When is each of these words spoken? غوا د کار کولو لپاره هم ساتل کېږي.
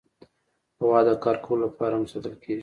غوا 0.83 0.99
د 1.07 1.09
کار 1.23 1.35
کولو 1.45 1.63
لپاره 1.69 1.93
هم 1.95 2.05
ساتل 2.11 2.35
کېږي. 2.43 2.59